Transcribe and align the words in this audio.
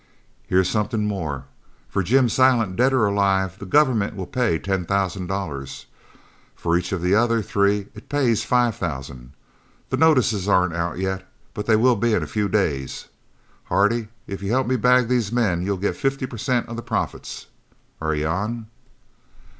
"Here's 0.47 0.67
something 0.67 1.05
more. 1.05 1.45
For 1.87 2.01
Jim 2.01 2.27
Silent, 2.27 2.75
dead 2.75 2.91
or 2.91 3.05
alive, 3.05 3.59
the 3.59 3.67
government 3.67 4.15
will 4.15 4.25
pay 4.25 4.57
ten 4.57 4.83
thousand 4.83 5.27
dollars. 5.27 5.85
For 6.55 6.75
each 6.75 6.91
of 6.91 7.03
the 7.03 7.13
other 7.13 7.43
three 7.43 7.81
it 7.93 8.09
pays 8.09 8.43
five 8.43 8.75
thousand. 8.75 9.33
The 9.91 9.97
notices 9.97 10.47
aren't 10.49 10.73
out 10.73 10.97
yet, 10.97 11.29
but 11.53 11.67
they 11.67 11.75
will 11.75 11.95
be 11.95 12.15
in 12.15 12.23
a 12.23 12.25
few 12.25 12.49
days. 12.49 13.09
Hardy, 13.65 14.07
if 14.25 14.41
you 14.41 14.49
help 14.49 14.65
me 14.65 14.75
bag 14.75 15.07
these 15.07 15.31
men, 15.31 15.61
you'll 15.61 15.77
get 15.77 15.95
fifty 15.95 16.25
per 16.25 16.39
cent 16.39 16.67
of 16.67 16.77
the 16.77 16.81
profits. 16.81 17.45
Are 18.01 18.15
you 18.15 18.25
on?" 18.25 18.65